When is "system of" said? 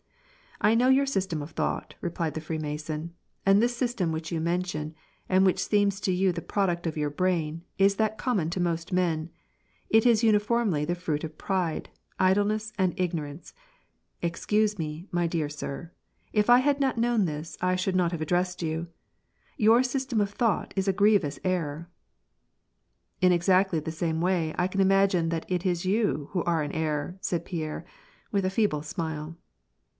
1.05-1.51, 19.81-20.31